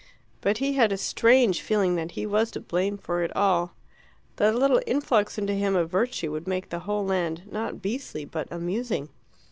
[0.41, 3.75] But he had a strange feeling that he was to blame for it all;
[4.37, 8.25] that a little influx into him of virtue would make the whole land not beastly
[8.25, 9.09] but amusing.